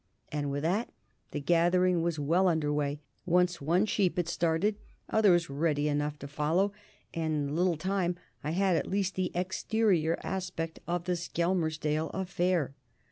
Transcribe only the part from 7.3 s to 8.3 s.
in a little time